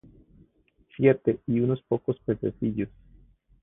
[0.95, 2.89] Siete, y unos pocos pececillos.